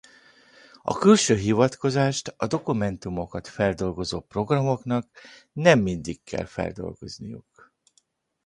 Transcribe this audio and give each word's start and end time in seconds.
A 0.81 0.97
külső 0.97 1.35
hivatkozást 1.35 2.33
a 2.37 2.47
dokumentumokat 2.47 3.47
feldolgozó 3.47 4.19
programoknak 4.19 5.07
nem 5.53 5.79
mindig 5.79 6.23
kell 6.23 6.45
feldolgozniuk. 6.45 7.73